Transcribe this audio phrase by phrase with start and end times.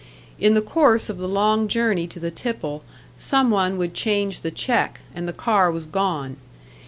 [0.39, 2.83] In the course of the long journey to the tipple,
[3.17, 6.37] some one would change the check, and the car was gone.